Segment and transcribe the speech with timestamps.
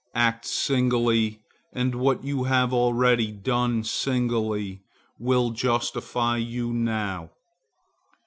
[0.15, 1.43] Act singly,
[1.73, 4.81] and what you have already done singly
[5.19, 7.29] will justify you now.